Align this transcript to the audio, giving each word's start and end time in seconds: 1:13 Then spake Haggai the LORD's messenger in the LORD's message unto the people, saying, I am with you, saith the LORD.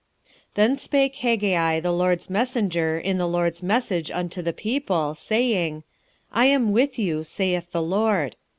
1:13 0.23 0.33
Then 0.55 0.77
spake 0.77 1.15
Haggai 1.17 1.79
the 1.79 1.91
LORD's 1.91 2.27
messenger 2.27 2.97
in 2.97 3.19
the 3.19 3.27
LORD's 3.27 3.61
message 3.61 4.09
unto 4.09 4.41
the 4.41 4.51
people, 4.51 5.13
saying, 5.13 5.83
I 6.31 6.47
am 6.47 6.71
with 6.71 6.97
you, 6.97 7.23
saith 7.23 7.71
the 7.71 7.83
LORD. 7.83 8.35